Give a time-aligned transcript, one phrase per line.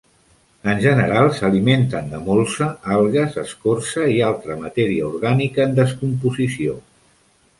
[0.71, 6.77] En general, s'alimenten de molsa, algues, escorça i altra matèria orgànica en descomposició.